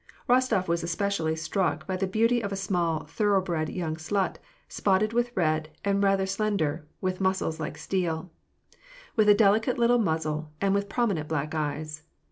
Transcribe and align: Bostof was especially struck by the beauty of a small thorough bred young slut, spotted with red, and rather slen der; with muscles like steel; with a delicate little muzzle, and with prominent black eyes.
Bostof 0.27 0.67
was 0.67 0.81
especially 0.81 1.35
struck 1.35 1.85
by 1.85 1.95
the 1.95 2.07
beauty 2.07 2.41
of 2.41 2.51
a 2.51 2.55
small 2.55 3.03
thorough 3.05 3.39
bred 3.39 3.69
young 3.69 3.97
slut, 3.97 4.37
spotted 4.67 5.13
with 5.13 5.29
red, 5.35 5.69
and 5.85 6.01
rather 6.01 6.25
slen 6.25 6.57
der; 6.57 6.85
with 7.01 7.21
muscles 7.21 7.59
like 7.59 7.77
steel; 7.77 8.31
with 9.15 9.29
a 9.29 9.35
delicate 9.35 9.77
little 9.77 9.99
muzzle, 9.99 10.49
and 10.59 10.73
with 10.73 10.89
prominent 10.89 11.27
black 11.27 11.53
eyes. 11.53 12.01